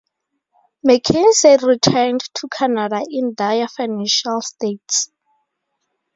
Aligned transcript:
Mackenzie 0.83 1.57
returned 1.61 2.21
to 2.33 2.47
Canada 2.47 3.05
in 3.07 3.35
dire 3.35 3.67
financial 3.67 4.41
states. 4.41 5.11